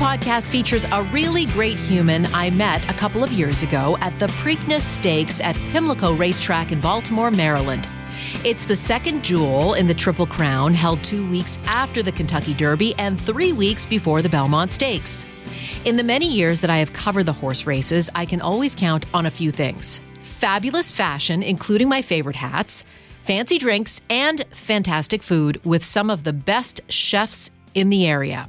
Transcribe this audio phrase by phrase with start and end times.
[0.00, 4.28] Podcast features a really great human I met a couple of years ago at the
[4.28, 7.86] Preakness Stakes at Pimlico Racetrack in Baltimore, Maryland.
[8.42, 12.94] It's the second jewel in the Triple Crown, held two weeks after the Kentucky Derby
[12.96, 15.26] and three weeks before the Belmont Stakes.
[15.84, 19.04] In the many years that I have covered the horse races, I can always count
[19.12, 22.84] on a few things fabulous fashion, including my favorite hats,
[23.22, 28.48] fancy drinks, and fantastic food with some of the best chefs in the area.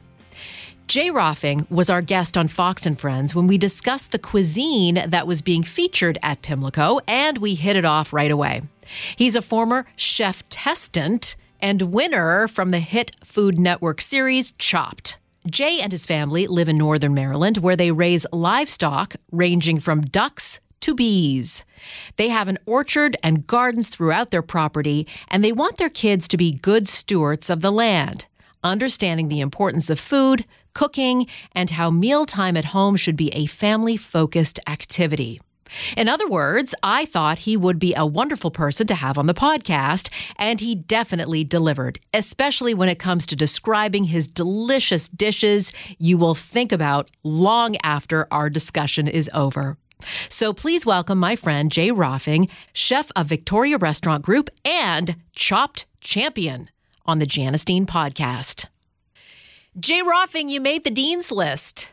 [0.88, 5.26] Jay Rohlfing was our guest on Fox and Friends when we discussed the cuisine that
[5.26, 8.62] was being featured at Pimlico, and we hit it off right away.
[9.16, 15.18] He's a former chef testant and winner from the hit Food Network series Chopped.
[15.50, 20.60] Jay and his family live in northern Maryland where they raise livestock ranging from ducks
[20.82, 21.64] to bees.
[22.18, 26.38] They have an orchard and gardens throughout their property, and they want their kids to
[26.38, 28.26] be good stewards of the land,
[28.64, 33.98] understanding the importance of food, cooking, and how mealtime at home should be a family
[33.98, 35.40] focused activity.
[35.96, 39.34] In other words, I thought he would be a wonderful person to have on the
[39.34, 46.18] podcast, and he definitely delivered, especially when it comes to describing his delicious dishes you
[46.18, 49.78] will think about long after our discussion is over.
[50.30, 56.70] So please welcome my friend Jay Rohlfing, chef of Victoria Restaurant Group and Chopped Champion
[57.06, 58.68] on the Janice Dean podcast.
[59.80, 61.92] Jay Rohlfing, you made the Dean's list.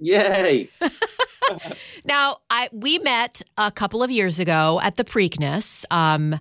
[0.00, 0.68] Yay.
[2.04, 5.84] now, I we met a couple of years ago at the Preakness.
[5.90, 6.38] Um,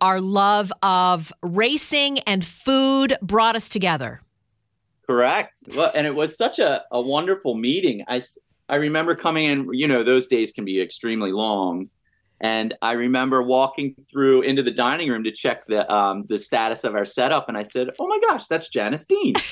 [0.00, 4.20] our love of racing and food brought us together.
[5.06, 5.58] Correct.
[5.74, 8.04] Well, and it was such a, a wonderful meeting.
[8.08, 8.22] I,
[8.68, 11.90] I remember coming in, you know, those days can be extremely long.
[12.40, 16.84] And I remember walking through into the dining room to check the um, the status
[16.84, 19.34] of our setup, and I said, "Oh my gosh, that's Janice Dean."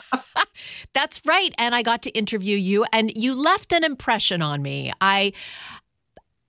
[0.94, 1.54] That's right.
[1.58, 4.92] And I got to interview you, and you left an impression on me.
[5.00, 5.32] I,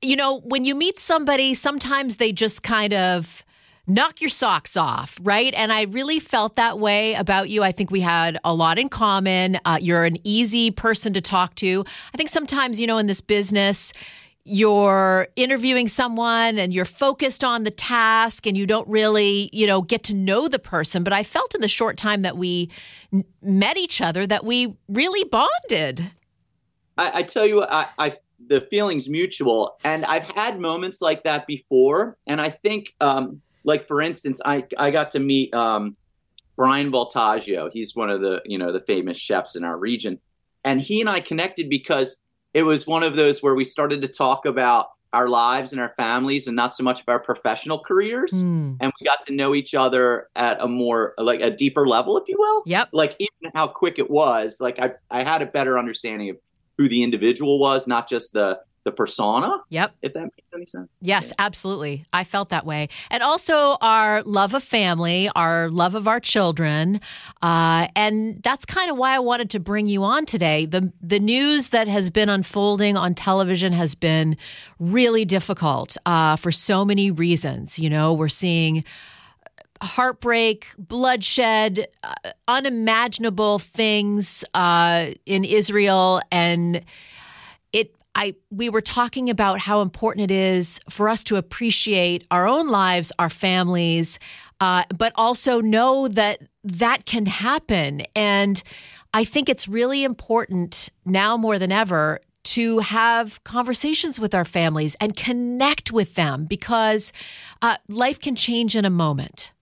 [0.02, 3.44] you know, when you meet somebody, sometimes they just kind of
[3.86, 5.54] knock your socks off, right?
[5.56, 7.64] And I really felt that way about you.
[7.64, 9.60] I think we had a lot in common.
[9.66, 11.84] Uh, you're an easy person to talk to.
[12.14, 13.92] I think sometimes, you know, in this business,
[14.46, 19.82] you're interviewing someone and you're focused on the task and you don't really, you know,
[19.82, 21.04] get to know the person.
[21.04, 22.70] But I felt in the short time that we
[23.42, 26.12] met each other that we really bonded.
[26.98, 28.18] I, I tell you, I, I
[28.48, 32.18] the feeling's mutual, and I've had moments like that before.
[32.28, 35.96] And I think, um, like for instance, I I got to meet um,
[36.58, 37.70] Brian Voltaggio.
[37.72, 40.20] He's one of the you know the famous chefs in our region,
[40.66, 42.20] and he and I connected because
[42.54, 45.94] it was one of those where we started to talk about our lives and our
[45.96, 48.32] families and not so much of our professional careers.
[48.34, 48.78] Mm.
[48.82, 52.28] and we got to know each other at a more like a deeper level if
[52.28, 52.64] you will.
[52.66, 52.90] Yep.
[52.92, 56.38] Like even how quick it was like i i had a better understanding of
[56.78, 59.60] who the individual was not just the the persona.
[59.70, 59.96] Yep.
[60.02, 60.98] If that makes any sense.
[61.02, 61.46] Yes, yeah.
[61.46, 62.06] absolutely.
[62.12, 62.90] I felt that way.
[63.10, 67.00] And also our love of family, our love of our children.
[67.42, 70.66] Uh, and that's kind of why I wanted to bring you on today.
[70.66, 74.38] The, the news that has been unfolding on television has been
[74.80, 77.80] really difficult uh, for so many reasons.
[77.80, 78.84] You know, we're seeing
[79.82, 82.14] heartbreak, bloodshed, uh,
[82.48, 86.84] unimaginable things uh, in Israel, and
[88.16, 92.68] I we were talking about how important it is for us to appreciate our own
[92.68, 94.20] lives, our families,
[94.60, 98.04] uh, but also know that that can happen.
[98.16, 98.62] And
[99.14, 104.96] I think it's really important now more than ever to have conversations with our families
[105.00, 107.14] and connect with them because
[107.62, 109.54] uh, life can change in a moment.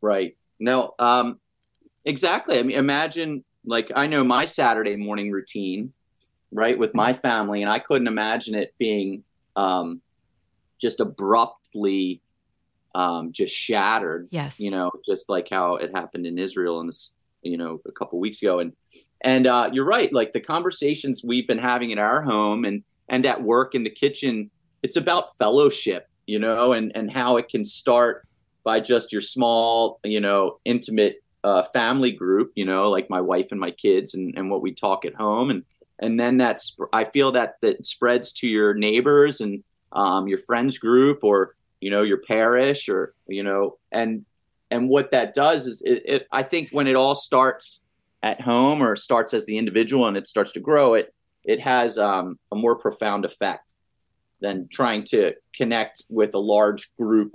[0.00, 0.36] Right.
[0.58, 0.94] No.
[0.98, 1.38] Um,
[2.04, 2.58] exactly.
[2.58, 5.92] I mean, imagine like I know my Saturday morning routine
[6.52, 9.24] right, with my family, and I couldn't imagine it being
[9.56, 10.00] um,
[10.80, 12.22] just abruptly
[12.94, 14.28] um, just shattered.
[14.30, 17.12] Yes, you know, just like how it happened in Israel in this,
[17.42, 18.72] you know, a couple weeks ago, and
[19.20, 23.26] and uh, you're right, like the conversations we've been having in our home and and
[23.26, 24.50] at work in the kitchen
[24.82, 28.26] it's about fellowship, you know, and and how it can start
[28.64, 33.48] by just your small, you know, intimate uh, family group, you know, like my wife
[33.50, 35.50] and my kids and, and what we talk at home.
[35.50, 35.64] And,
[36.00, 39.62] and then that's, I feel that that spreads to your neighbors and
[39.92, 44.24] um, your friends group or, you know, your parish or, you know, and,
[44.70, 47.82] and what that does is it, it I think when it all starts
[48.22, 51.14] at home or starts as the individual and it starts to grow, it,
[51.44, 53.74] it has um, a more profound effect
[54.40, 57.34] than trying to connect with a large group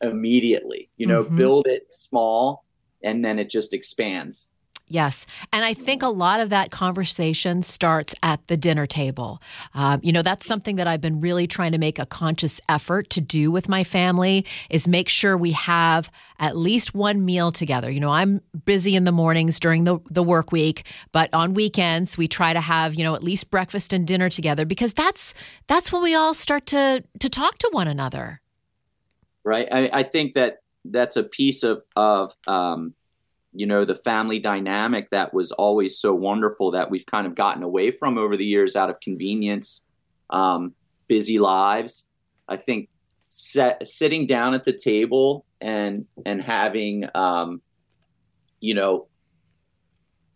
[0.00, 0.88] immediately.
[0.96, 1.36] You know, mm-hmm.
[1.36, 2.64] build it small
[3.02, 4.48] and then it just expands.
[4.86, 5.26] Yes.
[5.52, 9.40] And I think a lot of that conversation starts at the dinner table.
[9.74, 13.08] Um, you know, that's something that I've been really trying to make a conscious effort
[13.10, 17.90] to do with my family is make sure we have at least one meal together.
[17.90, 22.18] You know, I'm busy in the mornings during the, the work week, but on weekends
[22.18, 25.32] we try to have, you know, at least breakfast and dinner together because that's
[25.66, 28.42] that's when we all start to to talk to one another
[29.44, 29.68] right?
[29.70, 32.94] I, I think that that's a piece of of um,
[33.54, 37.62] you know the family dynamic that was always so wonderful that we've kind of gotten
[37.62, 39.86] away from over the years out of convenience,
[40.30, 40.74] um,
[41.08, 42.06] busy lives.
[42.48, 42.88] I think
[43.28, 47.62] set, sitting down at the table and and having um,
[48.60, 49.06] you know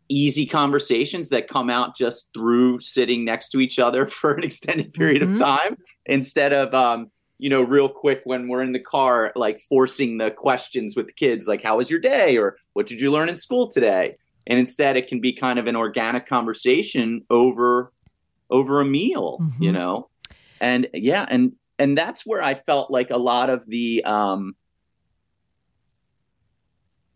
[0.08, 4.94] easy conversations that come out just through sitting next to each other for an extended
[4.94, 5.34] period mm-hmm.
[5.34, 5.76] of time
[6.06, 10.30] instead of um, you know, real quick when we're in the car, like forcing the
[10.30, 12.36] questions with the kids, like, how was your day?
[12.36, 14.16] Or what did you learn in school today?
[14.46, 17.92] And instead it can be kind of an organic conversation over
[18.50, 19.62] over a meal, mm-hmm.
[19.62, 20.08] you know?
[20.60, 24.56] And yeah, and and that's where I felt like a lot of the um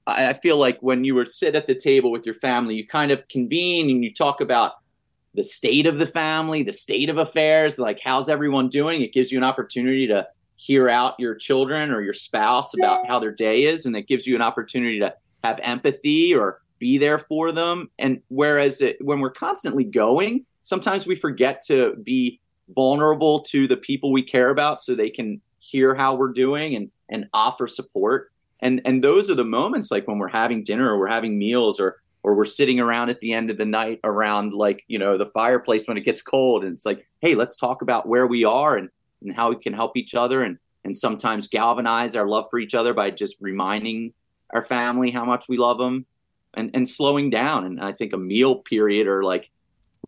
[0.07, 3.13] I, feel like when you were sit at the table with your family, you kind
[3.13, 4.73] of convene and you talk about
[5.34, 9.02] the state of the family, the state of affairs, like how's everyone doing?
[9.02, 10.26] It gives you an opportunity to
[10.56, 14.26] hear out your children or your spouse about how their day is, and it gives
[14.26, 17.90] you an opportunity to have empathy or be there for them.
[17.99, 22.40] And whereas it, when we're constantly going, sometimes we forget to be
[22.75, 26.90] vulnerable to the people we care about so they can hear how we're doing and
[27.08, 28.31] and offer support.
[28.61, 31.81] And and those are the moments like when we're having dinner or we're having meals
[31.81, 35.19] or or we're sitting around at the end of the night around like you know
[35.19, 38.45] the fireplace when it gets cold and it's like hey let's talk about where we
[38.45, 38.89] are and,
[39.23, 42.75] and how we can help each other and and sometimes galvanize our love for each
[42.75, 44.13] other by just reminding
[44.51, 46.07] our family how much we love them
[46.55, 47.65] and and slowing down.
[47.65, 49.51] And i think a meal period or like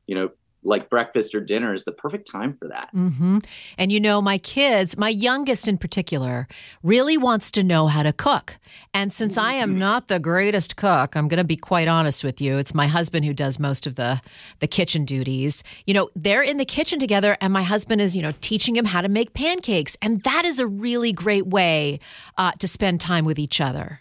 [0.07, 0.31] you know
[0.65, 2.89] like breakfast or dinner is the perfect time for that.
[2.95, 3.39] Mm-hmm.
[3.79, 6.49] And you know, my kids, my youngest in particular,
[6.83, 8.59] really wants to know how to cook.
[8.93, 12.41] And since I am not the greatest cook, I'm going to be quite honest with
[12.41, 12.59] you.
[12.59, 14.21] It's my husband who does most of the
[14.61, 15.63] the kitchen duties.
[15.87, 18.85] You know, they're in the kitchen together, and my husband is, you know, teaching him
[18.85, 22.01] how to make pancakes, and that is a really great way
[22.39, 24.01] uh, to spend time with each other.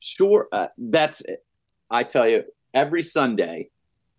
[0.00, 1.22] Sure, uh, that's.
[1.22, 1.44] It.
[1.90, 2.44] I tell you,
[2.74, 3.70] every Sunday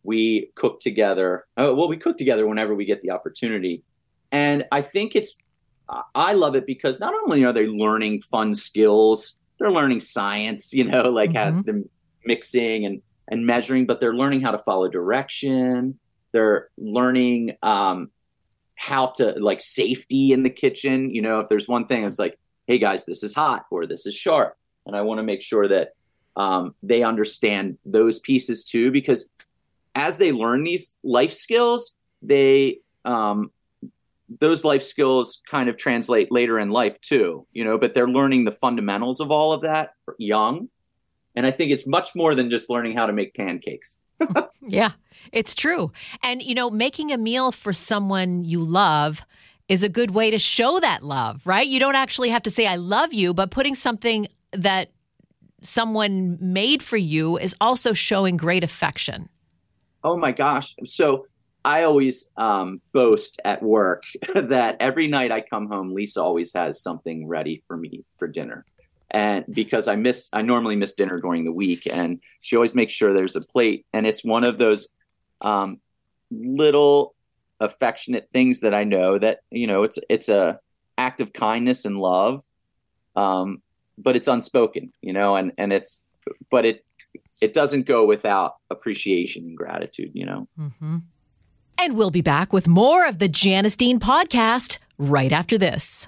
[0.05, 1.45] we cook together.
[1.57, 3.83] Uh, well, we cook together whenever we get the opportunity.
[4.31, 5.35] And I think it's,
[6.15, 10.83] I love it because not only are they learning fun skills, they're learning science, you
[10.83, 11.57] know, like mm-hmm.
[11.57, 11.87] how the
[12.25, 15.99] mixing and, and measuring, but they're learning how to follow direction.
[16.31, 18.09] They're learning um,
[18.75, 21.13] how to like safety in the kitchen.
[21.13, 24.05] You know, if there's one thing, it's like, hey guys, this is hot or this
[24.05, 24.57] is sharp.
[24.85, 25.89] And I want to make sure that
[26.35, 29.29] um, they understand those pieces too, because
[29.95, 33.51] as they learn these life skills, they um,
[34.39, 38.45] those life skills kind of translate later in life too, you know, but they're learning
[38.45, 40.69] the fundamentals of all of that young.
[41.35, 43.99] And I think it's much more than just learning how to make pancakes.
[44.61, 44.91] yeah,
[45.31, 45.91] it's true.
[46.23, 49.21] And, you know, making a meal for someone you love
[49.67, 51.67] is a good way to show that love, right?
[51.67, 54.89] You don't actually have to say, I love you, but putting something that
[55.61, 59.29] someone made for you is also showing great affection.
[60.05, 60.75] Oh my gosh.
[60.83, 61.25] So
[61.65, 64.03] I always um, boast at work
[64.35, 68.65] that every night I come home, Lisa always has something ready for me for dinner.
[69.09, 72.93] And because I miss, I normally miss dinner during the week, and she always makes
[72.93, 73.87] sure there's a plate.
[73.93, 74.89] And it's one of those
[75.41, 75.79] um,
[76.29, 77.15] little
[77.59, 80.59] affectionate things that I know that you know it's it's a
[80.99, 82.43] act of kindness and love,
[83.15, 83.61] um,
[83.97, 86.03] but it's unspoken, you know, and and it's
[86.51, 86.84] but it
[87.45, 90.47] it doesn't go without appreciation and gratitude, you know?
[90.59, 90.97] Mm-hmm.
[91.77, 96.07] And we'll be back with more of the Janice Dean podcast right after this.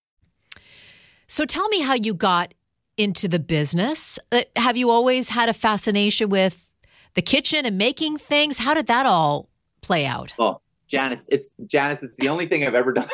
[1.31, 2.53] So tell me how you got
[2.97, 4.19] into the business.
[4.33, 6.67] Uh, have you always had a fascination with
[7.13, 8.57] the kitchen and making things?
[8.57, 9.47] How did that all
[9.79, 10.35] play out?
[10.37, 10.59] Oh,
[10.89, 12.03] Janice, it's Janice.
[12.03, 13.07] It's the only thing I've ever done.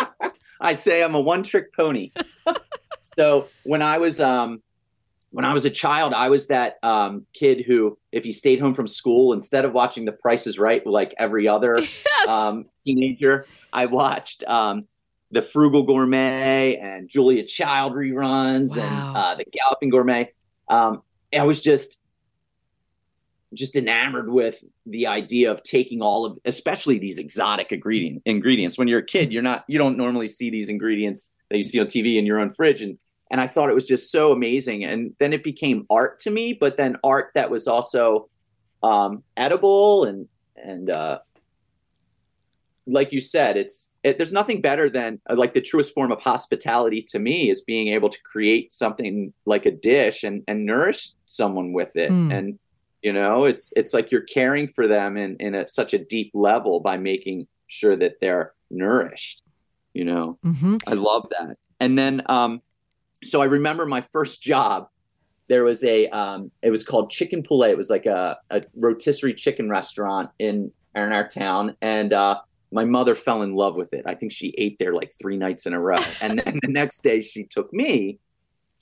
[0.60, 2.12] I'd say I'm a one-trick pony.
[3.00, 4.62] so when I was um,
[5.30, 8.72] when I was a child, I was that um, kid who, if he stayed home
[8.72, 12.28] from school, instead of watching The Price is Right like every other Yes.
[12.28, 14.86] um, teenager, I watched um,
[15.30, 20.32] the Frugal Gourmet and Julia Child reruns and uh, the Galloping Gourmet.
[20.68, 21.02] Um,
[21.36, 22.00] I was just
[23.54, 28.76] just enamored with the idea of taking all of, especially these exotic ingredient ingredients.
[28.76, 31.80] When you're a kid, you're not, you don't normally see these ingredients that you see
[31.80, 32.98] on TV in your own fridge, and
[33.30, 34.84] and I thought it was just so amazing.
[34.84, 38.28] And then it became art to me, but then art that was also
[38.82, 41.18] um, edible and and uh,
[42.86, 46.20] like you said, it's it, there's nothing better than uh, like the truest form of
[46.20, 51.12] hospitality to me is being able to create something like a dish and and nourish
[51.26, 52.30] someone with it Hmm.
[52.32, 52.58] and
[53.02, 56.30] you know it's it's like you're caring for them in in a, such a deep
[56.34, 59.42] level by making sure that they're nourished
[59.94, 60.76] you know mm-hmm.
[60.86, 61.56] I love that.
[61.80, 62.60] And then, um,
[63.24, 64.88] so I remember my first job.
[65.48, 67.70] There was a, um, it was called Chicken Poulet.
[67.70, 72.38] It was like a, a rotisserie chicken restaurant in, in our town, and uh,
[72.70, 74.04] my mother fell in love with it.
[74.06, 75.98] I think she ate there like three nights in a row.
[76.20, 78.18] And then the next day, she took me,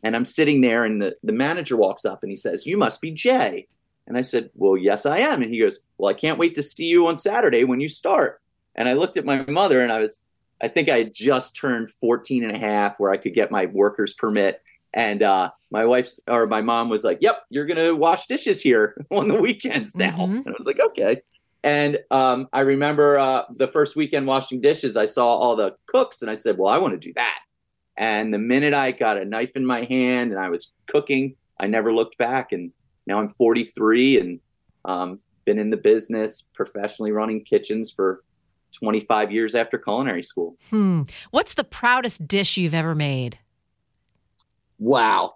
[0.02, 3.00] and I'm sitting there, and the the manager walks up and he says, "You must
[3.00, 3.66] be Jay."
[4.06, 6.62] And I said, "Well, yes, I am." And he goes, "Well, I can't wait to
[6.62, 8.40] see you on Saturday when you start."
[8.74, 10.22] And I looked at my mother, and I was
[10.60, 13.66] I think I had just turned 14 and a half where I could get my
[13.66, 14.62] worker's permit.
[14.94, 18.62] And uh, my wife's or my mom was like, Yep, you're going to wash dishes
[18.62, 20.16] here on the weekends now.
[20.16, 20.46] Mhm.
[20.46, 21.20] And I was like, Okay.
[21.66, 26.22] And um, I remember uh, the first weekend washing dishes, I saw all the cooks
[26.22, 27.40] and I said, Well, I want to do that.
[27.96, 31.66] And the minute I got a knife in my hand and I was cooking, I
[31.66, 32.52] never looked back.
[32.52, 32.70] And
[33.08, 34.40] now I'm 43 and
[34.84, 38.22] um, been in the business professionally running kitchens for
[38.70, 40.54] 25 years after culinary school.
[40.70, 41.02] Hmm.
[41.32, 43.40] What's the proudest dish you've ever made?
[44.78, 45.34] Wow.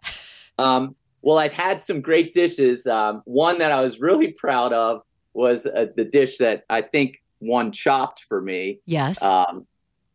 [0.60, 2.86] Um, well, I've had some great dishes.
[2.86, 7.22] Um, one that I was really proud of was uh, the dish that I think
[7.40, 8.80] won Chopped for me.
[8.86, 9.22] Yes.
[9.22, 9.66] Um,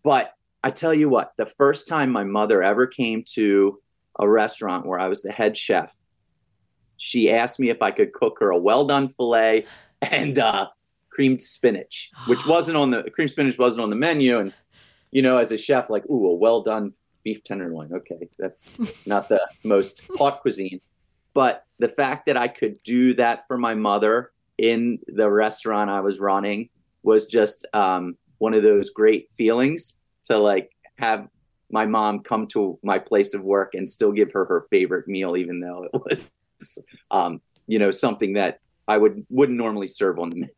[0.03, 3.79] but I tell you what, the first time my mother ever came to
[4.19, 5.95] a restaurant where I was the head chef,
[6.97, 9.65] she asked me if I could cook her a well done filet
[10.01, 10.69] and uh,
[11.09, 14.39] creamed spinach, which wasn't on the creamed spinach wasn't on the menu.
[14.39, 14.53] And
[15.11, 16.93] you know, as a chef, like, ooh, a well done
[17.23, 17.93] beef tenderloin.
[17.93, 20.79] Okay, that's not the most haute cuisine.
[21.33, 26.01] But the fact that I could do that for my mother in the restaurant I
[26.01, 26.69] was running
[27.03, 31.27] was just um, one of those great feelings to like have
[31.71, 35.35] my mom come to my place of work and still give her her favorite meal,
[35.35, 36.31] even though it was,
[37.11, 40.53] um, you know, something that I would wouldn't normally serve on the menu.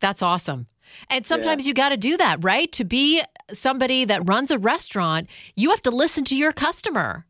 [0.00, 0.66] That's awesome.
[1.10, 2.70] And sometimes you got to do that, right?
[2.72, 3.22] To be
[3.52, 7.26] somebody that runs a restaurant, you have to listen to your customer.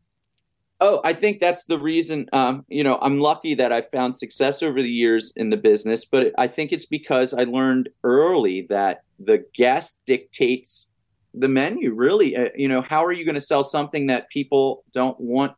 [0.79, 2.29] Oh, I think that's the reason.
[2.33, 6.05] Um, you know, I'm lucky that I found success over the years in the business,
[6.05, 10.89] but I think it's because I learned early that the guest dictates
[11.33, 11.93] the menu.
[11.93, 15.53] Really, uh, you know, how are you going to sell something that people don't want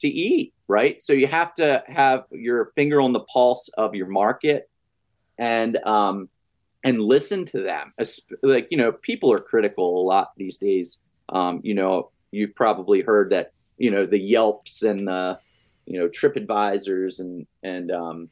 [0.00, 1.02] to eat, right?
[1.02, 4.70] So you have to have your finger on the pulse of your market,
[5.36, 6.28] and um,
[6.84, 7.92] and listen to them.
[8.42, 11.02] Like you know, people are critical a lot these days.
[11.28, 15.38] Um, you know, you've probably heard that you know the Yelps and the
[15.86, 18.30] you know TripAdvisors and and um,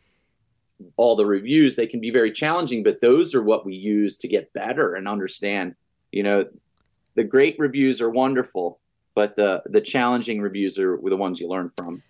[0.97, 1.75] all the reviews.
[1.75, 5.09] They can be very challenging, but those are what we use to get better and
[5.09, 5.75] understand.
[6.13, 6.47] You know,
[7.17, 8.79] the great reviews are wonderful,
[9.15, 12.03] but the the challenging reviews are the ones you learn from.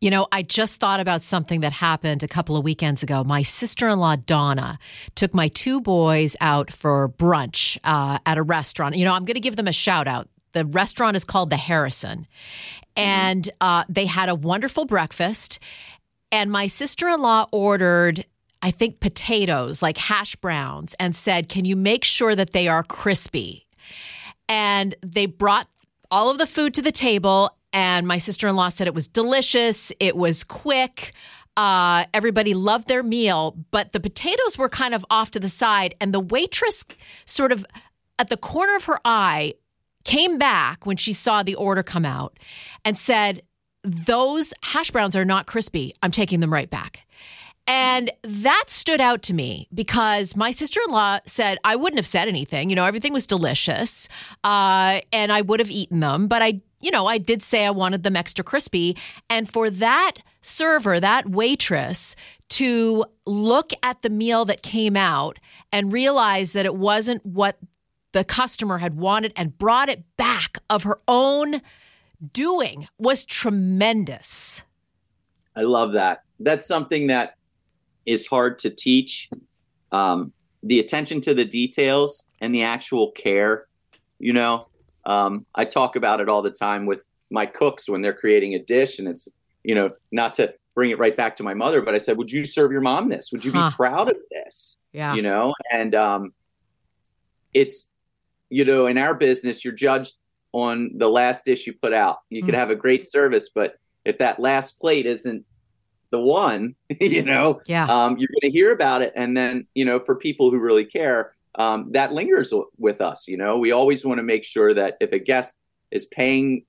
[0.00, 3.22] You know, I just thought about something that happened a couple of weekends ago.
[3.22, 4.78] My sister in law, Donna,
[5.14, 8.96] took my two boys out for brunch uh, at a restaurant.
[8.96, 10.30] You know, I'm going to give them a shout out.
[10.52, 12.26] The restaurant is called the Harrison.
[12.96, 15.58] And uh, they had a wonderful breakfast.
[16.32, 18.24] And my sister in law ordered,
[18.62, 22.82] I think, potatoes, like hash browns, and said, Can you make sure that they are
[22.82, 23.66] crispy?
[24.48, 25.68] And they brought
[26.10, 29.08] all of the food to the table, and my sister in law said it was
[29.08, 29.92] delicious.
[30.00, 31.12] It was quick.
[31.56, 35.94] Uh, everybody loved their meal, but the potatoes were kind of off to the side,
[36.00, 36.84] and the waitress
[37.26, 37.64] sort of
[38.18, 39.54] at the corner of her eye
[40.04, 42.38] came back when she saw the order come out
[42.84, 43.42] and said,
[43.82, 45.92] Those hash browns are not crispy.
[46.02, 47.06] I'm taking them right back.
[47.66, 52.06] And that stood out to me because my sister in law said I wouldn't have
[52.06, 52.68] said anything.
[52.68, 54.08] You know, everything was delicious
[54.42, 56.26] uh, and I would have eaten them.
[56.26, 58.96] But I, you know, I did say I wanted them extra crispy.
[59.28, 62.16] And for that server, that waitress,
[62.48, 65.38] to look at the meal that came out
[65.72, 67.56] and realize that it wasn't what
[68.12, 71.60] the customer had wanted and brought it back of her own
[72.32, 74.64] doing was tremendous.
[75.56, 76.22] I love that.
[76.38, 77.36] That's something that
[78.06, 79.28] is hard to teach.
[79.92, 83.66] Um, the attention to the details and the actual care.
[84.18, 84.68] You know,
[85.04, 88.58] um, I talk about it all the time with my cooks when they're creating a
[88.58, 89.28] dish, and it's
[89.64, 92.30] you know not to bring it right back to my mother, but I said, "Would
[92.30, 93.32] you serve your mom this?
[93.32, 93.70] Would you huh.
[93.70, 96.32] be proud of this?" Yeah, you know, and um,
[97.54, 97.88] it's
[98.50, 100.14] you know in our business, you're judged
[100.52, 102.18] on the last dish you put out.
[102.28, 102.46] You mm.
[102.46, 105.44] could have a great service, but if that last plate isn't
[106.10, 107.84] the one, you know, yeah.
[107.84, 109.12] um, you're going to hear about it.
[109.16, 113.26] And then, you know, for people who really care, um, that lingers with us.
[113.28, 115.54] You know, we always want to make sure that if a guest
[115.90, 116.64] is paying,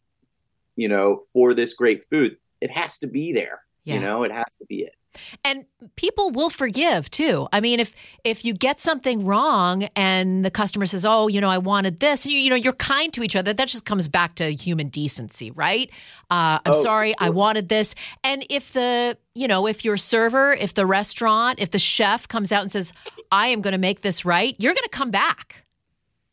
[0.75, 3.61] you know, for this great food, it has to be there.
[3.83, 3.95] Yeah.
[3.95, 4.95] You know, it has to be it.
[5.43, 7.47] And people will forgive too.
[7.51, 11.49] I mean if if you get something wrong and the customer says oh you know
[11.49, 14.35] i wanted this you, you know you're kind to each other that just comes back
[14.35, 15.89] to human decency right?
[16.29, 17.15] Uh, i'm oh, sorry sure.
[17.19, 17.93] i wanted this.
[18.23, 22.51] And if the you know if your server if the restaurant if the chef comes
[22.51, 22.93] out and says
[23.31, 25.65] i am going to make this right you're going to come back.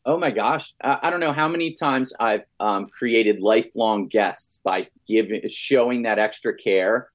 [0.05, 4.87] Oh my gosh, I, don't know how many times I've um, created lifelong guests by
[5.07, 7.09] giving, showing that extra care,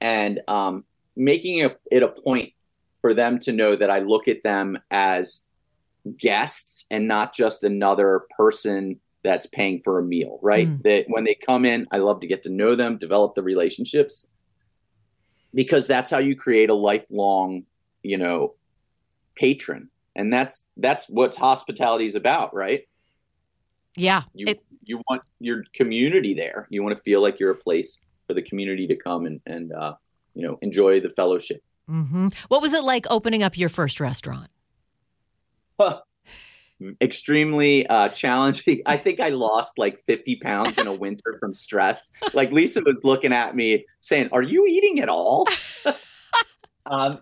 [0.00, 0.84] and um,
[1.16, 2.52] making it a point
[3.00, 5.42] for them to know that I look at them as
[6.18, 10.68] guests and not just another person that's paying for a meal, right?
[10.68, 10.82] Mm.
[10.82, 14.26] That when they come in, I love to get to know them, develop the relationships
[15.54, 17.64] because that's how you create a lifelong,
[18.02, 18.54] you know,
[19.34, 19.90] patron.
[20.16, 22.88] And that's that's what hospitality is about, right?
[23.96, 24.22] Yeah.
[24.34, 26.66] You it, you want your community there.
[26.70, 29.72] You want to feel like you're a place for the community to come and and
[29.72, 29.94] uh,
[30.34, 31.60] you know enjoy the fellowship.
[31.88, 32.28] Mm-hmm.
[32.46, 34.48] What was it like opening up your first restaurant?
[35.80, 36.02] Huh.
[37.00, 38.82] Extremely uh, challenging.
[38.86, 42.12] I think I lost like 50 pounds in a winter from stress.
[42.32, 45.48] Like Lisa was looking at me saying, Are you eating at all?
[46.86, 47.18] um,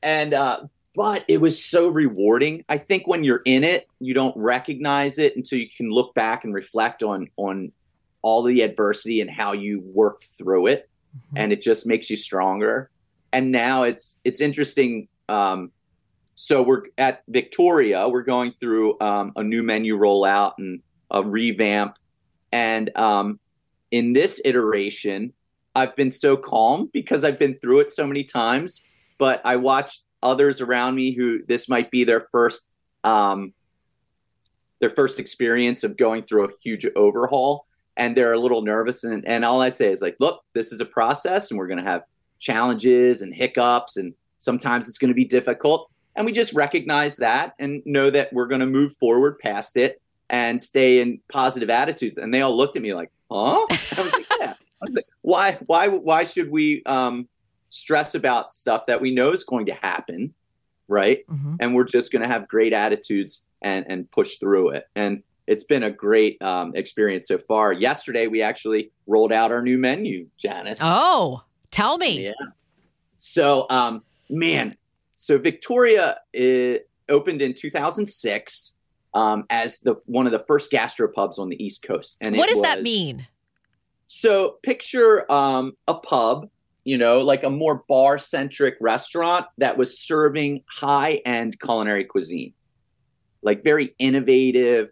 [0.00, 0.60] and, uh,
[0.94, 2.64] but it was so rewarding.
[2.68, 6.44] I think when you're in it, you don't recognize it until you can look back
[6.44, 7.72] and reflect on, on
[8.22, 11.36] all the adversity and how you worked through it mm-hmm.
[11.36, 12.90] and it just makes you stronger.
[13.32, 15.08] And now it's it's interesting.
[15.28, 15.72] Um,
[16.34, 18.08] so we're at Victoria.
[18.08, 20.80] We're going through um, a new menu rollout and
[21.10, 21.98] a revamp.
[22.52, 23.38] And um,
[23.90, 25.32] in this iteration,
[25.74, 28.82] I've been so calm because I've been through it so many times.
[29.18, 32.66] But I watched others around me who this might be their first
[33.04, 33.52] um,
[34.80, 39.04] their first experience of going through a huge overhaul and they're a little nervous.
[39.04, 41.82] And, and all I say is like, look, this is a process and we're going
[41.82, 42.04] to have
[42.38, 43.96] challenges and hiccups.
[43.96, 45.90] And sometimes it's going to be difficult.
[46.16, 50.00] And we just recognize that and know that we're going to move forward past it
[50.28, 52.18] and stay in positive attitudes.
[52.18, 53.66] And they all looked at me like, huh?
[53.96, 54.54] I was like, yeah.
[54.54, 57.28] I was like, why, why, why should we um,
[57.70, 60.34] stress about stuff that we know is going to happen?
[60.88, 61.26] Right.
[61.28, 61.56] Mm-hmm.
[61.60, 64.88] And we're just going to have great attitudes and, and push through it.
[64.96, 67.72] And it's been a great um, experience so far.
[67.72, 70.78] Yesterday, we actually rolled out our new menu, Janice.
[70.80, 72.24] Oh, tell me.
[72.24, 72.32] Yeah.
[73.18, 74.74] So, um, man,
[75.14, 76.18] so Victoria
[77.08, 78.76] opened in 2006
[79.14, 82.18] um, as the one of the first gastropubs on the East Coast.
[82.20, 83.26] And what does was, that mean?
[84.06, 86.48] So, picture um, a pub,
[86.84, 92.54] you know, like a more bar centric restaurant that was serving high end culinary cuisine,
[93.42, 94.90] like very innovative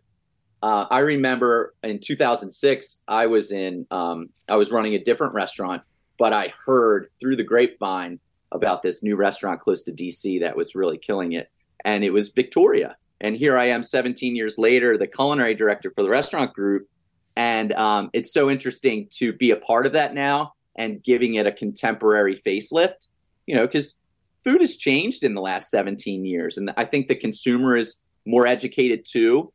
[0.62, 5.82] uh, I remember in 2006, I was in, um, I was running a different restaurant,
[6.18, 8.20] but I heard through the grapevine
[8.52, 11.50] about this new restaurant close to DC that was really killing it.
[11.84, 12.96] And it was Victoria.
[13.20, 16.88] And here I am 17 years later, the culinary director for the restaurant group.
[17.36, 21.46] And um, it's so interesting to be a part of that now and giving it
[21.46, 23.08] a contemporary facelift,
[23.46, 23.98] you know, because
[24.44, 26.58] food has changed in the last 17 years.
[26.58, 29.52] And I think the consumer is more educated too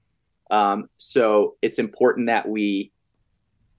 [0.51, 2.91] um, so it's important that we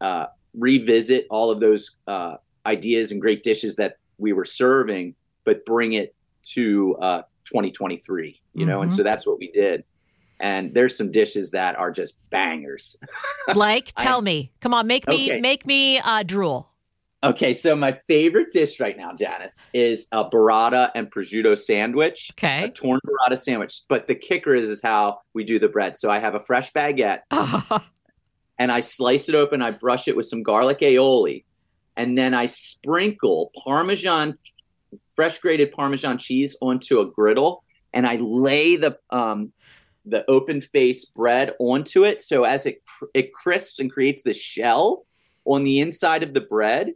[0.01, 5.65] uh, revisit all of those uh, ideas and great dishes that we were serving, but
[5.65, 8.41] bring it to uh, 2023.
[8.55, 8.83] You know, mm-hmm.
[8.83, 9.85] and so that's what we did.
[10.39, 12.97] And there's some dishes that are just bangers.
[13.55, 15.41] like, tell I, me, come on, make me okay.
[15.41, 16.73] make me uh, drool.
[17.27, 22.31] Okay, so my favorite dish right now, Janice, is a burrata and prosciutto sandwich.
[22.35, 22.65] Okay.
[22.65, 23.81] A torn burrata sandwich.
[23.89, 25.97] But the kicker is, is how we do the bread.
[25.97, 27.23] So I have a fresh baguette
[28.61, 29.61] and I slice it open.
[29.61, 31.43] I brush it with some garlic aioli.
[31.97, 34.39] And then I sprinkle Parmesan,
[35.17, 37.65] fresh grated Parmesan cheese onto a griddle.
[37.93, 39.53] And I lay the um,
[40.05, 42.21] the open face bread onto it.
[42.21, 42.83] So as it
[43.15, 45.07] it crisps and creates the shell
[45.45, 46.93] on the inside of the bread,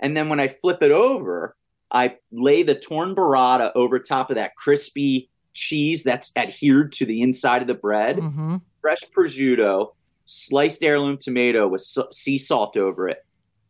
[0.00, 1.54] and then when I flip it over,
[1.92, 7.22] I lay the torn burrata over top of that crispy cheese that's adhered to the
[7.22, 8.56] inside of the bread, mm-hmm.
[8.80, 9.92] fresh prosciutto,
[10.24, 11.82] sliced heirloom tomato with
[12.12, 13.24] sea salt over it.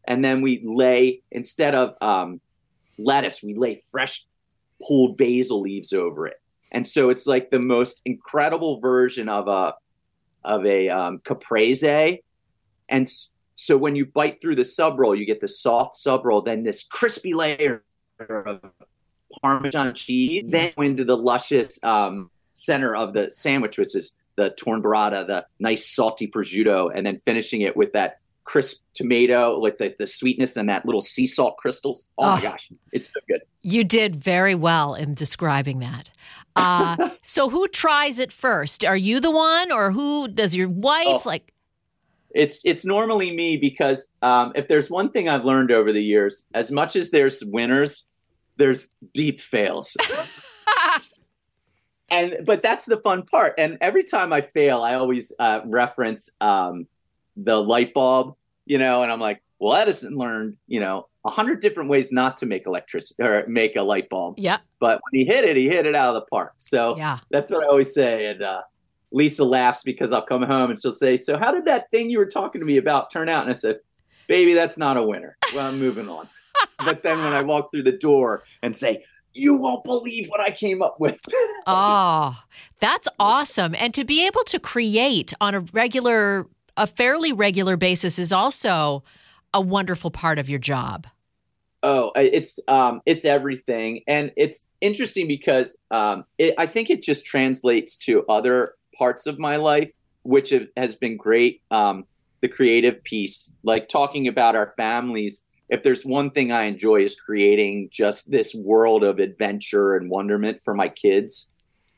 [0.04, 2.40] And then we lay, instead of um,
[2.98, 4.26] lettuce, we lay fresh
[4.86, 6.40] pulled basil leaves over it.
[6.72, 9.74] And so it's like the most incredible version of a
[10.44, 12.22] of a um, caprese.
[12.88, 13.08] And
[13.60, 16.62] so when you bite through the sub roll, you get the soft sub roll, then
[16.62, 17.84] this crispy layer
[18.18, 18.62] of
[19.42, 24.82] Parmesan cheese, then into the luscious um, center of the sandwich, which is the torn
[24.82, 29.94] burrata, the nice salty prosciutto, and then finishing it with that crisp tomato, like the,
[29.98, 32.06] the sweetness and that little sea salt crystals.
[32.16, 33.42] Oh, oh, my gosh, it's so good.
[33.60, 36.10] You did very well in describing that.
[36.56, 38.86] Uh, so who tries it first?
[38.86, 41.22] Are you the one, or who does your wife oh.
[41.26, 41.52] like?
[42.34, 46.46] It's it's normally me because um, if there's one thing I've learned over the years,
[46.54, 48.06] as much as there's winners,
[48.56, 49.96] there's deep fails.
[52.10, 53.54] and but that's the fun part.
[53.58, 56.86] And every time I fail, I always uh, reference um,
[57.36, 61.60] the light bulb, you know, and I'm like, well, Edison learned, you know, a hundred
[61.60, 64.34] different ways not to make electricity or make a light bulb.
[64.38, 64.58] Yeah.
[64.78, 66.54] But when he hit it, he hit it out of the park.
[66.56, 68.26] So yeah, that's what I always say.
[68.26, 68.62] And uh,
[69.12, 72.18] Lisa laughs because I'll come home and she'll say, "So how did that thing you
[72.18, 73.80] were talking to me about turn out?" And I said,
[74.28, 75.36] "Baby, that's not a winner.
[75.54, 76.28] Well, I'm moving on."
[76.78, 80.50] but then when I walk through the door and say, "You won't believe what I
[80.50, 81.20] came up with."
[81.66, 82.40] oh,
[82.78, 83.74] that's awesome!
[83.74, 86.46] And to be able to create on a regular,
[86.76, 89.02] a fairly regular basis is also
[89.52, 91.06] a wonderful part of your job.
[91.82, 97.24] Oh, it's um, it's everything, and it's interesting because um, it, I think it just
[97.24, 99.90] translates to other parts of my life,
[100.24, 101.62] which has been great.
[101.70, 102.04] Um,
[102.42, 105.46] the creative piece, like talking about our families.
[105.70, 110.60] If there's one thing I enjoy is creating just this world of adventure and wonderment
[110.64, 111.50] for my kids.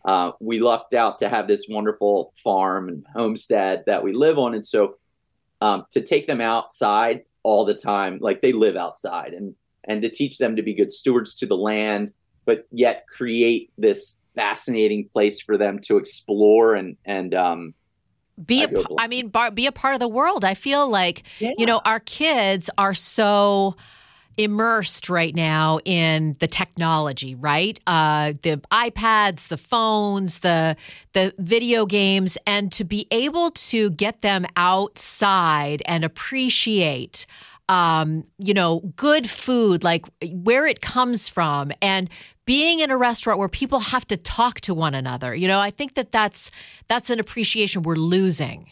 [0.05, 4.55] Uh, we lucked out to have this wonderful farm and homestead that we live on,
[4.55, 4.97] and so
[5.61, 10.11] um, to take them outside all the time, like they live outside, and and to
[10.11, 12.13] teach them to be good stewards to the land,
[12.45, 17.75] but yet create this fascinating place for them to explore and and um,
[18.45, 20.45] be a, I mean, bar, be a part of the world.
[20.45, 21.53] I feel like yeah.
[21.59, 23.77] you know our kids are so
[24.39, 27.79] immersed right now in the technology, right?
[27.87, 30.77] Uh, the iPads, the phones, the
[31.13, 37.27] the video games, and to be able to get them outside and appreciate
[37.73, 42.11] um, you know, good food, like where it comes from, and
[42.45, 45.35] being in a restaurant where people have to talk to one another.
[45.35, 46.51] You know, I think that that's
[46.89, 48.71] that's an appreciation we're losing.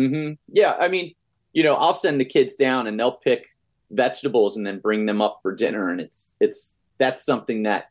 [0.00, 0.34] Mm-hmm.
[0.48, 1.14] Yeah, I mean,
[1.52, 3.48] you know, I'll send the kids down and they'll pick
[3.90, 7.90] vegetables and then bring them up for dinner, and it's it's that's something that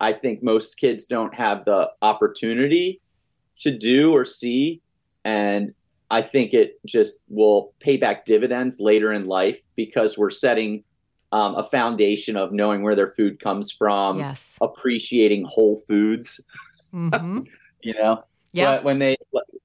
[0.00, 3.00] I think most kids don't have the opportunity
[3.58, 4.80] to do or see,
[5.24, 5.74] and
[6.14, 10.84] I think it just will pay back dividends later in life because we're setting
[11.32, 14.56] um, a foundation of knowing where their food comes from, yes.
[14.60, 16.40] appreciating whole foods.
[16.94, 17.40] Mm-hmm.
[17.82, 18.22] you know,
[18.52, 18.80] yeah.
[18.80, 19.16] when they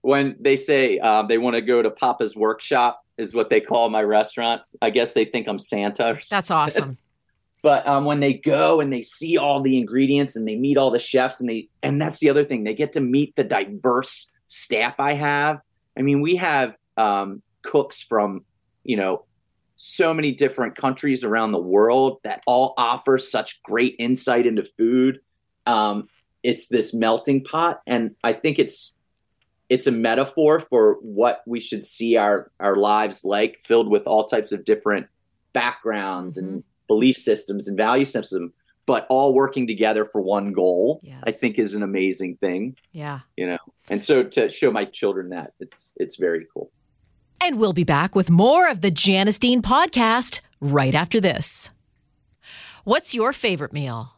[0.02, 3.90] when they say uh, they want to go to Papa's workshop, is what they call
[3.90, 4.64] my restaurant.
[4.82, 6.18] I guess they think I'm Santa.
[6.32, 6.98] That's awesome.
[7.62, 10.90] but um, when they go and they see all the ingredients and they meet all
[10.90, 14.34] the chefs and they and that's the other thing they get to meet the diverse
[14.48, 15.60] staff I have
[16.00, 18.46] I mean, we have um, cooks from,
[18.84, 19.26] you know,
[19.76, 25.20] so many different countries around the world that all offer such great insight into food.
[25.66, 26.08] Um,
[26.42, 28.98] it's this melting pot, and I think it's
[29.70, 34.26] it's a metaphor for what we should see our our lives like, filled with all
[34.26, 35.08] types of different
[35.54, 36.48] backgrounds mm-hmm.
[36.48, 38.52] and belief systems and value systems,
[38.90, 41.00] but all working together for one goal.
[41.04, 41.24] Yes.
[41.28, 42.76] I think is an amazing thing.
[42.92, 46.72] Yeah, you know and so to show my children that it's it's very cool
[47.42, 51.72] And we'll be back with more of the Janice Dean podcast right after this.
[52.84, 54.14] What's your favorite meal?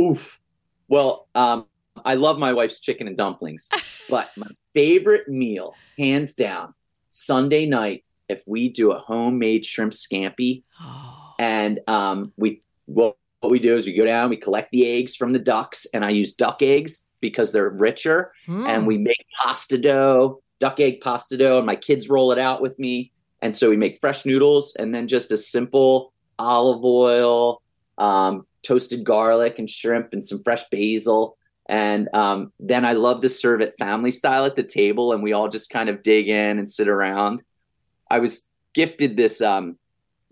[0.00, 0.40] Oof.
[0.88, 1.66] Well, um,
[2.04, 3.68] I love my wife's chicken and dumplings,
[4.10, 6.74] but my favorite meal, hands down,
[7.10, 11.34] Sunday night, if we do a homemade shrimp scampi, oh.
[11.38, 15.14] and um, we well, what we do is we go down, we collect the eggs
[15.14, 18.68] from the ducks, and I use duck eggs because they're richer, mm.
[18.68, 22.60] and we make pasta dough, duck egg pasta dough, and my kids roll it out
[22.60, 27.62] with me, and so we make fresh noodles, and then just a simple olive oil,
[27.98, 31.36] um, toasted garlic and shrimp, and some fresh basil.
[31.70, 35.32] And um, then I love to serve it family style at the table, and we
[35.32, 37.42] all just kind of dig in and sit around.
[38.10, 39.78] I was gifted this um,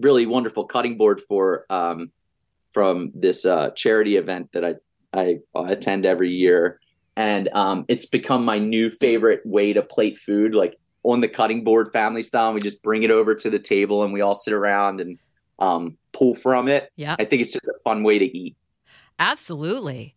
[0.01, 2.11] really wonderful cutting board for um,
[2.77, 4.75] from this uh, charity event that I,
[5.15, 5.41] I
[5.73, 6.79] attend every year,
[7.17, 10.55] and um, it's become my new favorite way to plate food.
[10.55, 14.05] Like on the cutting board, family style, we just bring it over to the table,
[14.05, 15.19] and we all sit around and
[15.59, 16.93] um, pull from it.
[16.97, 18.55] Yeah, I think it's just a fun way to eat.
[19.19, 20.15] Absolutely.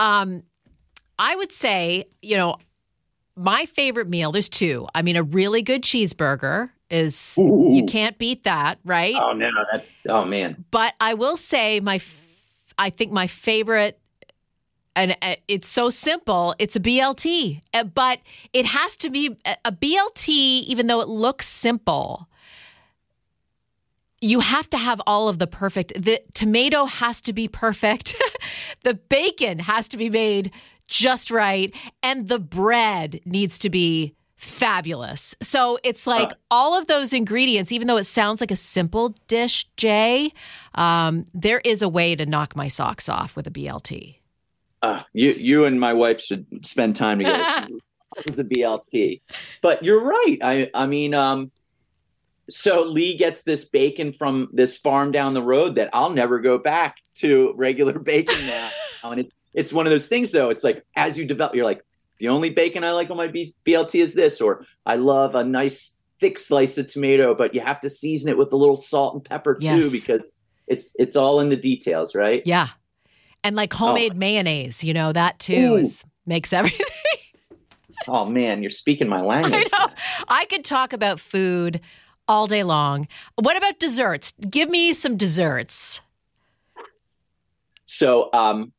[0.00, 0.42] Um,
[1.16, 2.56] I would say, you know,
[3.36, 4.88] my favorite meal, there's two.
[4.96, 7.68] I mean, a really good cheeseburger is, Ooh.
[7.72, 9.14] you can't beat that, right?
[9.20, 10.64] Oh, no, that's, oh, man.
[10.70, 12.00] But I will say, my,
[12.78, 13.98] I think my favorite,
[14.96, 18.20] and uh, it's so simple, it's a BLT, uh, but
[18.52, 22.26] it has to be a BLT, even though it looks simple
[24.22, 28.14] you have to have all of the perfect the tomato has to be perfect
[28.84, 30.52] the bacon has to be made
[30.90, 31.72] just right.
[32.02, 35.36] And the bread needs to be fabulous.
[35.42, 39.14] So it's like uh, all of those ingredients, even though it sounds like a simple
[39.28, 40.32] dish, Jay,
[40.76, 44.16] um, there is a way to knock my socks off with a BLT.
[44.80, 47.68] Uh, you, you and my wife should spend time together.
[48.16, 49.20] it was a BLT,
[49.60, 50.38] but you're right.
[50.42, 51.50] I, I mean, um,
[52.48, 56.56] so Lee gets this bacon from this farm down the road that I'll never go
[56.56, 58.70] back to regular bacon now.
[59.04, 60.48] and it's it's one of those things though.
[60.48, 61.84] It's like as you develop, you're like,
[62.20, 65.96] the only bacon I like on my BLT is this, or I love a nice
[66.20, 69.24] thick slice of tomato, but you have to season it with a little salt and
[69.24, 69.90] pepper too yes.
[69.90, 70.36] because
[70.68, 72.42] it's it's all in the details, right?
[72.44, 72.68] Yeah.
[73.42, 74.18] And like homemade oh.
[74.18, 76.86] mayonnaise, you know, that too is makes everything.
[78.08, 79.68] oh man, you're speaking my language.
[79.72, 79.92] I know.
[80.28, 81.80] I could talk about food
[82.28, 83.08] all day long.
[83.36, 84.32] What about desserts?
[84.48, 86.00] Give me some desserts.
[87.86, 88.72] So, um,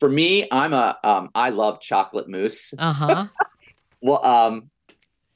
[0.00, 2.74] for me, I'm a um, I love chocolate mousse.
[2.76, 3.26] Uh huh.
[4.00, 4.70] well, um,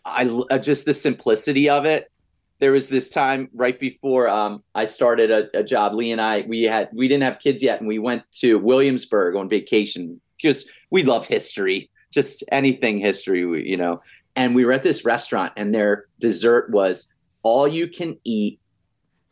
[0.04, 2.10] I uh, just the simplicity of it.
[2.60, 5.92] There was this time right before um, I started a, a, job.
[5.92, 9.36] Lee and I we had we didn't have kids yet, and we went to Williamsburg
[9.36, 14.00] on vacation because we love history, just anything history, you know.
[14.34, 18.58] And we were at this restaurant, and their dessert was all you can eat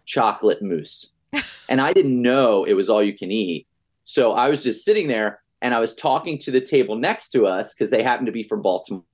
[0.05, 1.15] chocolate mousse,
[1.71, 3.67] and I didn't know it was all you can eat
[4.05, 7.47] so I was just sitting there and I was talking to the table next to
[7.47, 9.05] us because they happened to be from Baltimore.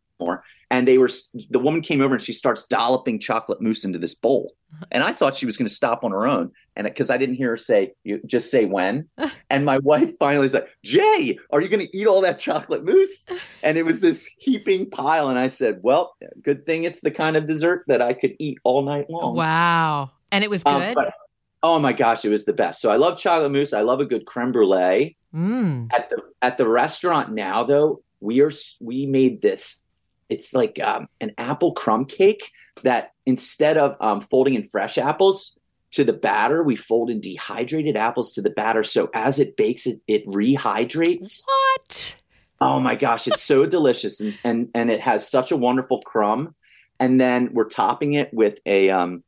[0.70, 1.09] And they were,
[1.51, 4.53] the woman came over and she starts dolloping chocolate mousse into this bowl.
[4.90, 6.51] And I thought she was going to stop on her own.
[6.77, 9.09] And because I didn't hear her say, you just say when.
[9.51, 13.24] and my wife finally said, Jay, are you going to eat all that chocolate mousse?
[13.62, 15.31] And it was this heaping pile.
[15.31, 18.59] And I said, well, good thing it's the kind of dessert that I could eat
[18.62, 19.37] all night long.
[19.37, 20.11] Wow.
[20.31, 20.88] And it was um, good.
[20.88, 21.14] Um, but,
[21.62, 22.81] Oh my gosh, it was the best.
[22.81, 23.73] So I love chocolate mousse.
[23.73, 25.16] I love a good creme brulee.
[25.35, 25.88] Mm.
[25.92, 29.83] At the at the restaurant now, though, we are we made this.
[30.29, 35.57] It's like um, an apple crumb cake that instead of um, folding in fresh apples
[35.92, 38.85] to the batter, we fold in dehydrated apples to the batter.
[38.85, 41.42] So as it bakes, it it rehydrates.
[41.44, 42.16] What?
[42.61, 46.55] Oh my gosh, it's so delicious and, and and it has such a wonderful crumb.
[47.01, 49.23] And then we're topping it with a um,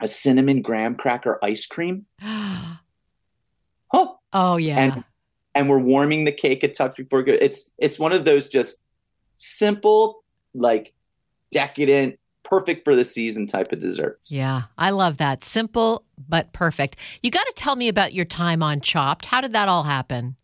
[0.00, 2.06] a cinnamon graham cracker ice cream.
[2.20, 2.76] huh.
[4.32, 4.78] Oh yeah.
[4.78, 5.04] And
[5.54, 7.38] and we're warming the cake a touch before good.
[7.40, 8.82] It's it's one of those just
[9.36, 10.22] simple,
[10.54, 10.92] like
[11.50, 14.30] decadent, perfect for the season type of desserts.
[14.30, 15.44] Yeah, I love that.
[15.44, 16.96] Simple but perfect.
[17.22, 19.26] You got to tell me about your time on Chopped.
[19.26, 20.36] How did that all happen?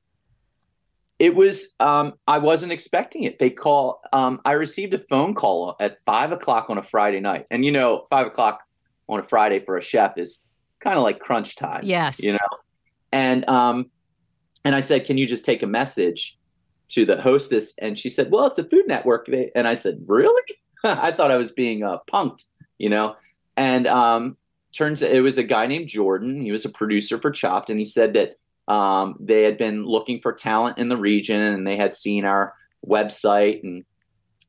[1.21, 3.38] It was um, I wasn't expecting it.
[3.38, 7.47] They call um, I received a phone call at five o'clock on a Friday night.
[7.51, 8.63] And you know, five o'clock
[9.09, 10.40] on a Friday for a chef is
[10.81, 11.83] kind of like crunch time.
[11.85, 12.23] Yes.
[12.23, 12.59] You know?
[13.12, 13.90] And um
[14.64, 16.38] and I said, Can you just take a message
[16.88, 17.75] to the hostess?
[17.81, 19.29] And she said, Well, it's the Food Network.
[19.55, 20.43] And I said, Really?
[20.85, 22.45] I thought I was being uh, punked,
[22.79, 23.17] you know?
[23.57, 24.37] And um
[24.75, 26.43] turns it was a guy named Jordan.
[26.43, 28.37] He was a producer for Chopped, and he said that
[28.67, 32.55] um, they had been looking for talent in the region and they had seen our
[32.87, 33.85] website and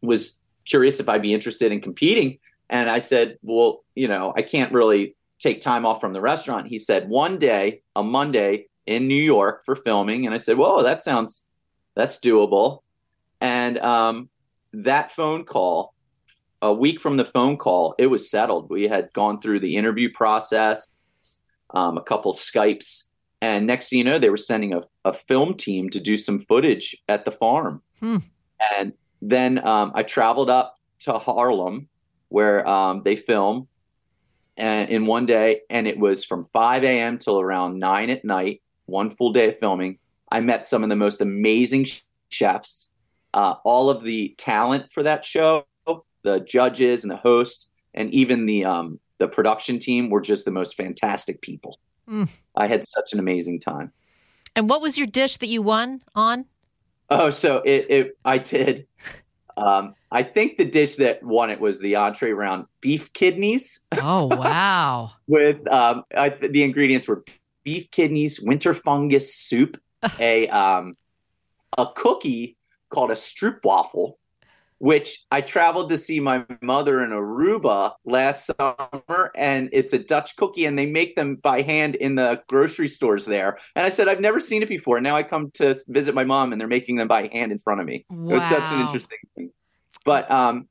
[0.01, 4.41] was curious if I'd be interested in competing And I said, Well, you know, I
[4.41, 6.67] can't really take time off from the restaurant.
[6.67, 10.25] He said, One day, a Monday in New York for filming.
[10.25, 11.47] And I said, Whoa, that sounds,
[11.95, 12.81] that's doable.
[13.41, 14.29] And um,
[14.73, 15.93] that phone call,
[16.61, 18.69] a week from the phone call, it was settled.
[18.69, 20.87] We had gone through the interview process,
[21.73, 23.09] um, a couple Skypes.
[23.41, 26.39] And next thing you know, they were sending a, a film team to do some
[26.39, 27.81] footage at the farm.
[27.99, 28.17] Hmm.
[28.77, 31.87] And then um, I traveled up to Harlem
[32.35, 33.65] where um, they film
[34.57, 37.17] and in one day, and it was from 5 a.m.
[37.17, 39.99] till around 9 at night, one full day of filming.
[40.29, 41.85] I met some of the most amazing
[42.27, 42.91] chefs,
[43.33, 45.65] uh, all of the talent for that show,
[46.23, 50.51] the judges and the host, and even the um, the production team were just the
[50.51, 51.79] most fantastic people.
[52.09, 52.29] Mm.
[52.57, 53.93] I had such an amazing time.
[54.57, 56.47] And what was your dish that you won on?
[57.09, 58.87] Oh, so it, it I did.
[59.57, 63.81] Um, I think the dish that won it was the entree round beef kidneys.
[63.93, 65.11] Oh wow!
[65.27, 67.23] with um, I, the ingredients were
[67.63, 69.77] beef kidneys, winter fungus soup,
[70.19, 70.97] a um,
[71.77, 72.57] a cookie
[72.89, 74.13] called a stroopwafel,
[74.85, 80.35] which I traveled to see my mother in Aruba last summer, and it's a Dutch
[80.35, 83.57] cookie, and they make them by hand in the grocery stores there.
[83.75, 84.97] And I said, I've never seen it before.
[84.97, 87.57] And now I come to visit my mom, and they're making them by hand in
[87.57, 88.05] front of me.
[88.11, 88.29] Wow.
[88.29, 89.49] It was such an interesting thing.
[90.05, 90.67] But um,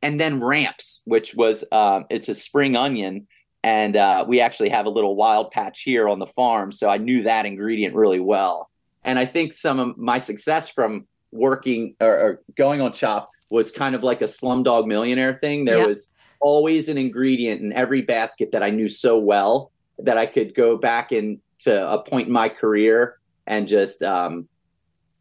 [0.00, 3.26] and then ramps, which was um, it's a spring onion,
[3.62, 6.96] and uh, we actually have a little wild patch here on the farm, so I
[6.96, 8.70] knew that ingredient really well.
[9.04, 13.70] And I think some of my success from working or, or going on Chop was
[13.70, 15.64] kind of like a Slumdog Millionaire thing.
[15.64, 15.88] There Yep.
[15.88, 20.54] was always an ingredient in every basket that I knew so well that I could
[20.54, 24.48] go back into a point in my career and just um,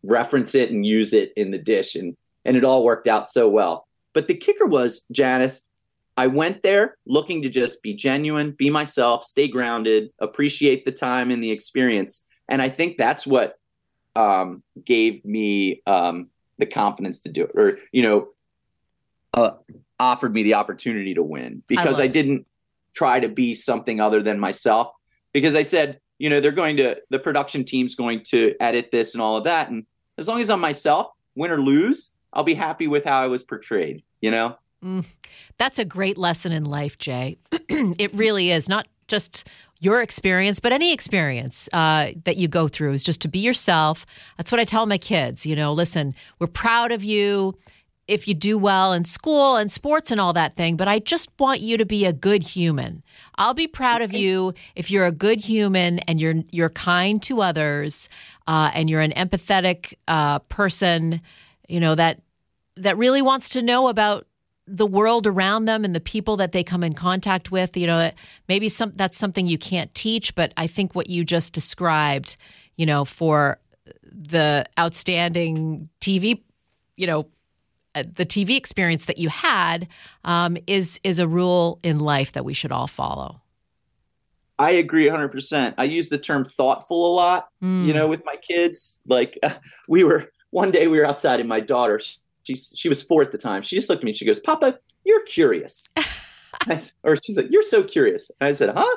[0.03, 3.49] reference it and use it in the dish, and and it all worked out so
[3.49, 3.87] well.
[4.13, 5.67] But the kicker was Janice.
[6.15, 11.29] I went there looking to just be genuine, be myself, stay grounded, appreciate the time
[11.31, 13.55] and the experience, and I think that's what
[14.15, 18.29] um, gave me um, the confidence to do it, or you know,
[19.33, 19.51] uh,
[19.99, 22.45] offered me the opportunity to win because love I, didn't
[22.93, 24.91] try to be something other than myself.
[25.33, 29.13] Because I said, you know, they're going to the production team's going to edit this
[29.13, 29.85] and all of that, and
[30.17, 33.43] as long as I'm myself, win or lose, I'll be happy with how I was
[33.43, 34.03] portrayed.
[34.21, 34.57] You know.
[35.57, 37.39] That's a great lesson in life, Jay.
[37.51, 42.93] it really is not just your experience, but any experience uh, that you go through
[42.93, 44.05] is just to be yourself.
[44.37, 45.45] That's what I tell my kids.
[45.45, 47.57] You know, listen, we're proud of you
[48.07, 51.29] if you do well in school and sports and all that thing, but I just
[51.37, 53.03] want you to be a good human.
[53.35, 57.41] I'll be proud of you if you're a good human and you're you're kind to
[57.41, 58.07] others
[58.47, 61.21] uh, and you're an empathetic uh, person.
[61.67, 62.21] You know that
[62.77, 64.25] that really wants to know about
[64.67, 68.11] the world around them and the people that they come in contact with you know
[68.49, 72.35] maybe some that's something you can't teach but i think what you just described
[72.75, 73.59] you know for
[74.11, 76.41] the outstanding tv
[76.97, 77.27] you know
[77.95, 79.87] uh, the tv experience that you had
[80.25, 83.41] um, is is a rule in life that we should all follow
[84.59, 85.75] I agree 100%.
[85.77, 88.99] I use the term thoughtful a lot, you know, with my kids.
[89.05, 89.37] Like
[89.87, 92.01] we were one day we were outside and my daughter,
[92.55, 93.61] she she was 4 at the time.
[93.61, 95.89] She just looked at me and she goes, "Papa, you're curious."
[96.67, 98.95] I- or she's like, "You're so curious." And I said, "Huh?"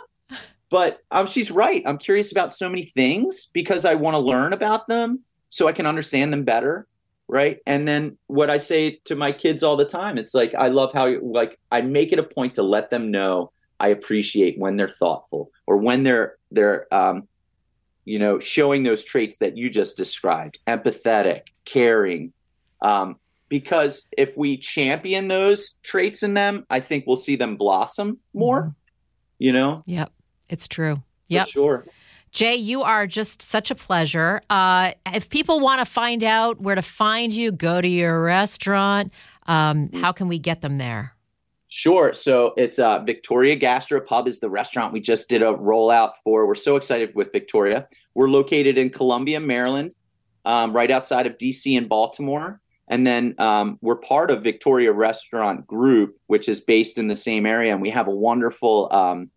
[0.70, 1.82] But um she's right.
[1.84, 5.72] I'm curious about so many things because I want to learn about them so I
[5.72, 6.86] can understand them better,
[7.26, 7.58] right?
[7.66, 10.92] And then what I say to my kids all the time, it's like I love
[10.92, 14.90] how like I make it a point to let them know I appreciate when they're
[14.90, 17.26] thoughtful or when they're they're um,
[18.04, 22.32] you know showing those traits that you just described, empathetic, caring.
[22.82, 23.16] Um,
[23.50, 28.74] because if we champion those traits in them, I think we'll see them blossom more.
[29.38, 30.12] You know, yep
[30.48, 31.86] it's true For yep sure.
[32.32, 34.40] Jay, you are just such a pleasure.
[34.48, 39.12] Uh, if people want to find out where to find you, go to your restaurant.
[39.48, 41.16] Um, how can we get them there?
[41.66, 42.12] Sure.
[42.12, 46.46] So it's uh, Victoria Gastropub is the restaurant we just did a rollout for.
[46.46, 47.88] We're so excited with Victoria.
[48.14, 49.94] We're located in Columbia, Maryland,
[50.44, 52.60] um, right outside of DC and Baltimore.
[52.90, 57.46] And then um, we're part of Victoria Restaurant Group, which is based in the same
[57.46, 57.72] area.
[57.72, 59.30] And we have a wonderful um,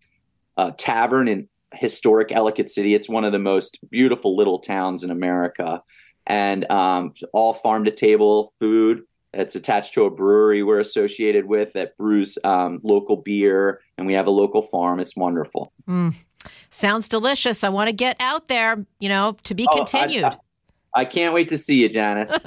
[0.58, 2.96] uh, tavern in historic Ellicott City.
[2.96, 5.82] It's one of the most beautiful little towns in America.
[6.26, 9.04] And um, all farm to table food.
[9.36, 14.14] It's attached to a brewery we're associated with that brews um, local beer, and we
[14.14, 15.00] have a local farm.
[15.00, 15.74] It's wonderful.
[16.70, 17.64] Sounds delicious.
[17.64, 20.24] I want to get out there, you know, to be Oh, I- continued.
[20.26, 20.38] I,
[20.96, 22.38] I can't wait to see you, Janice.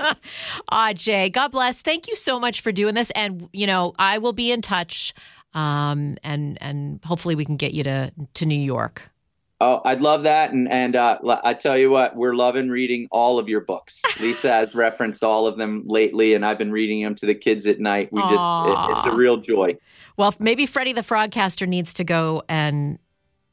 [0.69, 1.81] Ah, Jay, God bless.
[1.81, 3.11] Thank you so much for doing this.
[3.13, 5.15] And, you know, I will be in touch.
[5.55, 9.11] Um, and and hopefully we can get you to to New York.
[9.59, 10.53] Oh, I'd love that.
[10.53, 14.03] And and uh, I tell you what, we're loving reading all of your books.
[14.21, 17.65] Lisa has referenced all of them lately, and I've been reading them to the kids
[17.65, 18.13] at night.
[18.13, 19.79] We just, it, it's a real joy.
[20.19, 22.99] Well, maybe Freddie the Frogcaster needs to go and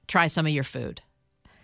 [0.07, 1.01] try some of your food.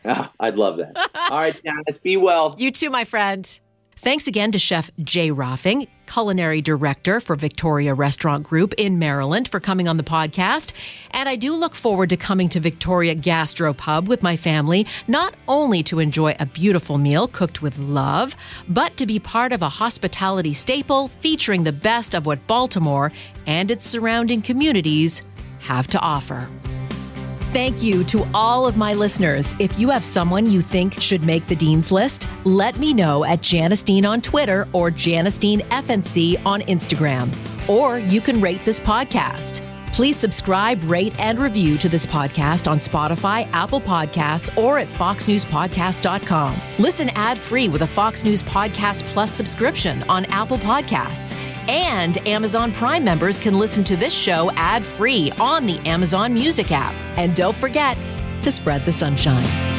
[0.05, 0.95] Oh, I'd love that.
[1.29, 2.55] all right, Janice, be well.
[2.57, 3.59] You too, my friend.
[4.01, 9.59] Thanks again to Chef Jay Rohlfing, culinary director for Victoria Restaurant Group in Maryland, for
[9.59, 10.71] coming on the podcast.
[11.11, 15.35] And I do look forward to coming to Victoria Gastro Pub with my family, not
[15.49, 18.37] only to enjoy a beautiful meal cooked with love,
[18.69, 23.11] but to be part of a hospitality staple featuring the best of what Baltimore
[23.47, 25.23] and its surrounding communities
[25.59, 26.47] have to offer.
[27.51, 29.55] Thank you to all of my listeners.
[29.57, 33.41] If you have someone you think should make the Dean's List, let me know at
[33.41, 37.27] Janice Dean on Twitter or Janice Dean FNC on Instagram.
[37.67, 39.65] Or you can rate this podcast.
[39.91, 46.55] Please subscribe, rate, and review to this podcast on Spotify, Apple Podcasts, or at foxnewspodcast.com.
[46.77, 51.33] Listen ad-free with a Fox News Podcast Plus subscription on Apple Podcasts.
[51.69, 56.95] And Amazon Prime members can listen to this show ad-free on the Amazon Music app.
[57.15, 57.95] And don't forget
[58.41, 59.78] to spread the sunshine.